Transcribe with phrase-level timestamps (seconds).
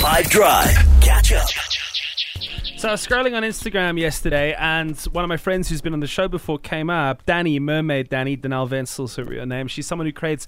[0.00, 0.70] 5 Drive.
[1.02, 1.46] Catch up.
[2.78, 6.00] So I was scrolling on Instagram yesterday, and one of my friends who's been on
[6.00, 7.26] the show before came up.
[7.26, 9.68] Danii, Mermaid Danii, Danel Wentzel's her real name.
[9.68, 10.46] She's someone who creates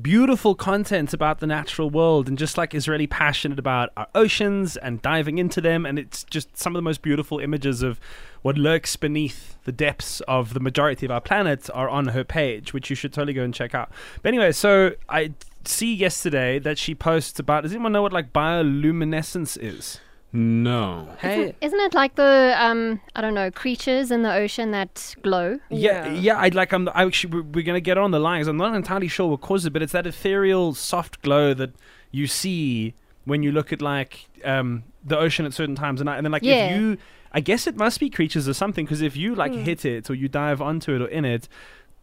[0.00, 4.78] beautiful content about the natural world and just like is really passionate about our oceans
[4.78, 7.98] and diving into them and it's just some of the most beautiful images of
[8.42, 12.72] what lurks beneath the depths of the majority of our planet are on her page
[12.72, 13.90] which you should totally go and check out
[14.22, 15.28] but anyway so i
[15.64, 20.00] see yesterday that she posts about does anyone know what like bioluminescence is
[20.32, 21.08] No.
[21.18, 25.58] hey Isn't it like the um I don't know creatures in the ocean that glow?
[25.70, 26.38] Yeah, yeah.
[26.38, 26.72] I'd like.
[26.72, 26.88] I'm.
[26.94, 28.46] I actually, we're- we're gonna get on the lines.
[28.46, 31.70] I'm not entirely sure what causes it, but it's that ethereal, soft glow that
[32.12, 36.16] you see when you look at like um, the ocean at certain times, and, I,
[36.16, 36.66] and then like Yeah.
[36.66, 36.96] if you,
[37.32, 40.14] I guess it must be creatures or something, because if you like hit it or
[40.14, 41.48] you dive onto it or in it,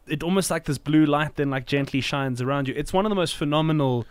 [0.10, 2.74] it almost like this blue light then like gently shines around you.
[2.78, 4.06] It's one of the most phenomenal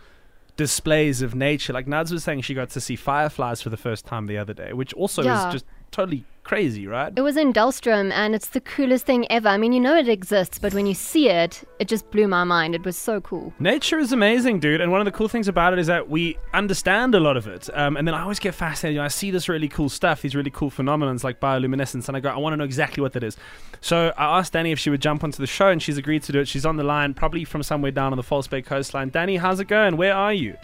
[0.55, 1.73] displays of nature.
[1.73, 4.53] Like Nads was saying, she got to see fireflies for the first time the other
[4.53, 5.47] day, which also Yeah.
[5.47, 7.11] is just totally crazy, right?
[7.13, 9.49] It was in Delstrom and it's the coolest thing ever.
[9.49, 12.45] I mean, you know it exists, but when you see it, it just blew my
[12.45, 12.73] mind.
[12.73, 13.53] It was so cool.
[13.59, 14.79] Nature is amazing, dude.
[14.79, 17.47] And one of the cool things about it is that we understand a lot of
[17.47, 17.69] it.
[17.73, 18.95] Um, and then I always get fascinated.
[18.95, 22.15] You know, I see this really cool stuff, these really cool phenomenons like bioluminescence, and
[22.15, 23.35] I go, I want to know exactly what that is.
[23.81, 26.31] So I asked Danii if she would jump onto the show, and she's agreed to
[26.31, 26.47] do it.
[26.47, 29.11] She's on the line, probably from somewhere down on the False Bay coastline.
[29.11, 29.97] Danii, how's it going?
[29.97, 30.55] Where are you?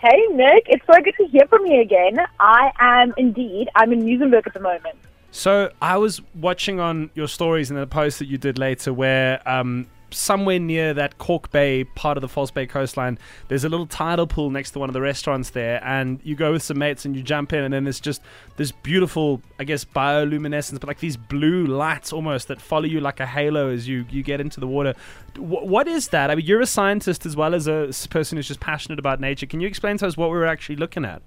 [0.00, 2.20] Hey Nick, it's so good to hear from you again.
[2.38, 3.68] I am indeed.
[3.74, 4.94] I'm in Muizenberg at the moment.
[5.32, 9.46] So I was watching on your stories and the post that you did later, where
[9.48, 13.86] um, somewhere near that Kalk Bay part of the False Bay coastline, there's a little
[13.86, 17.04] tidal pool next to one of the restaurants there, and you go with some mates
[17.04, 18.22] and you jump in, and then there's just
[18.56, 23.20] this beautiful, I guess, bioluminescence, but like these blue lights almost that follow you like
[23.20, 24.94] a halo as you you get into the water.
[25.36, 26.30] Wh- what is that?
[26.30, 29.46] I mean, you're a scientist as well as a person who's just passionate about nature.
[29.46, 31.22] Can you explain to us what we were actually looking at?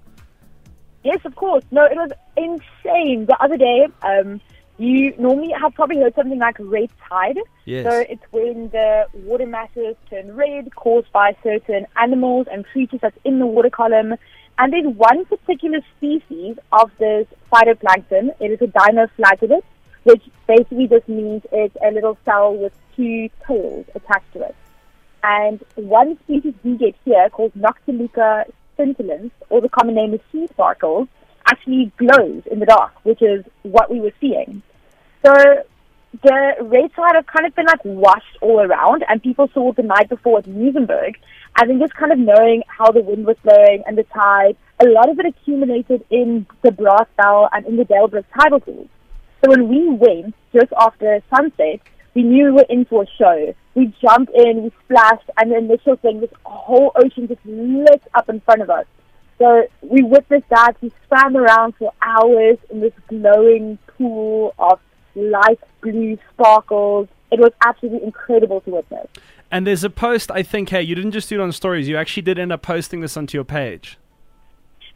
[1.04, 1.64] Yes, of course.
[1.70, 3.26] No, it was insane.
[3.26, 4.40] The other day, um,
[4.82, 7.38] you normally have probably heard something like red tide.
[7.64, 7.84] Yes.
[7.84, 13.16] So it's when the water masses turn red caused by certain animals and creatures that's
[13.24, 14.16] in the water column.
[14.58, 18.30] And there's one particular species of this phytoplankton.
[18.40, 19.62] It is a dinoflagellate,
[20.02, 24.56] which basically just means it's a little cell with two tails attached to it.
[25.22, 30.48] And one species we get here called Noctiluca scintillans, or the common name is sea
[30.48, 31.06] sparkles,
[31.46, 34.62] actually glows in the dark, which is what we were seeing.
[35.24, 35.32] So
[36.22, 39.82] the red tide have kind of been like washed all around, and people saw the
[39.82, 41.14] night before at Muizenberg,
[41.58, 44.86] and then just kind of knowing how the wind was blowing and the tide, a
[44.86, 48.88] lot of it accumulated in the Brass Bell and in the Dalebrook tidal pools.
[49.44, 51.80] So when we went just after sunset,
[52.14, 53.54] we knew we were in for a show.
[53.74, 58.28] We jumped in, we splashed, and the initial thing, this whole ocean just lit up
[58.28, 58.86] in front of us.
[59.38, 60.74] So we witnessed that.
[60.80, 64.78] We swam around for hours in this glowing pool of
[65.14, 67.08] light blue sparkles.
[67.30, 69.06] It was absolutely incredible to witness.
[69.50, 71.96] And there's a post, I think, hey, you didn't just do it on stories, you
[71.96, 73.98] actually did end up posting this onto your page.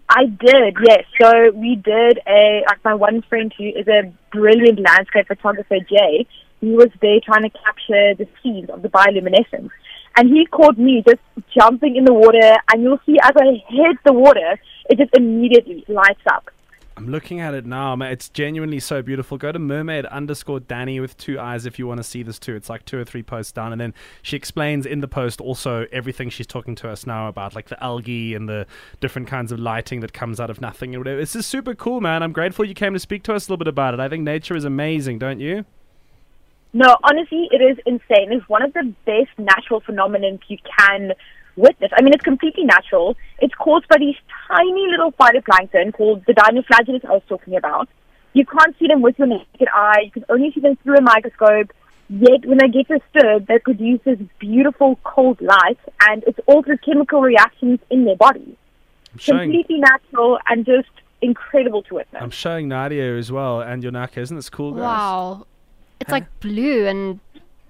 [0.09, 1.05] I did, yes.
[1.21, 6.27] So we did a like my one friend who is a brilliant landscape photographer, Jay.
[6.61, 9.71] He was there trying to capture the scenes of the bioluminescence,
[10.17, 11.21] and he caught me just
[11.53, 12.57] jumping in the water.
[12.73, 16.51] And you'll see as I hit the water, it just immediately lights up.
[16.99, 17.95] I'm looking at it now.
[18.01, 19.37] It's genuinely so beautiful.
[19.37, 22.57] Go to mermaid underscore Danii with two eyes if you want to see this too.
[22.57, 23.93] It's like two or three posts down, and then
[24.23, 27.83] she explains in the post also everything she's talking to us now about, like the
[27.85, 28.67] algae and the
[29.01, 31.21] different kinds of lighting that comes out of nothing and whatever.
[31.21, 32.23] This is super cool, man.
[32.23, 34.01] I'm grateful you came to speak to us a little bit about it.
[34.01, 35.67] I think nature is amazing, don't you?
[36.73, 38.33] No, honestly, it is insane.
[38.33, 41.13] It's one of the best natural phenomena you can
[41.57, 41.91] witness.
[41.97, 43.17] I mean, it's completely natural.
[43.39, 44.17] It's caused by these
[44.49, 47.89] tiny little phytoplankton called the dinoflagellates I was talking about.
[48.33, 50.03] You can't see them with your naked eye.
[50.05, 51.73] You can only see them through a microscope.
[52.09, 56.79] Yet, when they get disturbed, they produce this beautiful cold light, and it's all through
[56.79, 58.57] chemical reactions in their body.
[59.19, 60.89] Completely natural and just
[61.23, 62.23] incredible to witness.
[62.23, 64.19] I'm showing Nadia as well and Yonaka.
[64.19, 64.83] Isn't this cool, guys?
[64.83, 65.47] Wow.
[65.99, 67.19] It's like blue and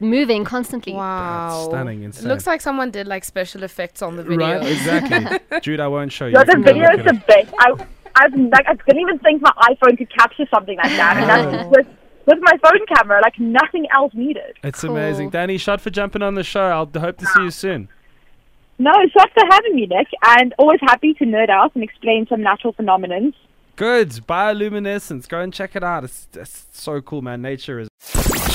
[0.00, 0.93] moving constantly.
[0.93, 1.66] Wow.
[1.69, 2.26] stunning, insane.
[2.26, 4.58] It looks like someone did like special effects on the video.
[4.58, 5.60] Right, exactly.
[5.60, 6.34] Jude, I won't show you.
[6.34, 7.54] Yo, You the video look is at the best.
[7.58, 11.16] I, I, like, I couldn't even think my iPhone could capture something like that.
[11.16, 11.69] And that's oh.
[11.69, 11.87] with,
[12.26, 14.56] with my phone camera, like nothing else needed.
[14.62, 14.90] It's Cool.
[14.90, 15.31] amazing.
[15.31, 16.66] Danii, shot for jumping on the show.
[16.69, 17.50] I'll hope to see you ah.
[17.50, 17.88] soon.
[18.78, 20.08] No, thanks for having me, Nick.
[20.22, 23.32] And always happy to nerd out and explain some natural phenomena.
[23.76, 24.10] Good.
[24.10, 25.28] Bioluminescence.
[25.28, 26.04] Go and check it out.
[26.04, 27.43] It's, it's so cool, man.
[27.43, 27.88] Nature is.